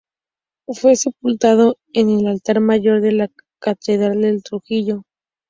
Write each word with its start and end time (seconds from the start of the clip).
Fue 0.65 0.95
sepultado 0.95 1.77
en 1.93 2.09
el 2.09 2.25
altar 2.25 2.59
mayor 2.59 3.01
de 3.01 3.11
la 3.11 3.29
Catedral 3.59 4.19
de 4.23 4.41
Trujillo. 4.41 5.03